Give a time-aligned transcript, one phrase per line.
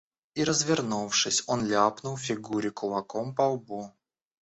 [0.37, 3.91] И, развернувшись, он ляпнул Фигуре кулаком по лбу.